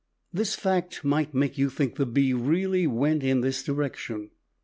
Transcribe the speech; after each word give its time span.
This 0.33 0.55
fact 0.55 1.05
might 1.05 1.35
make 1.35 1.59
you 1.59 1.69
think 1.69 1.93
the 1.97 2.07
bee 2.07 2.33
really 2.33 2.87
went 2.87 3.21
in 3.21 3.41
this 3.41 3.61
direction. 3.61 4.31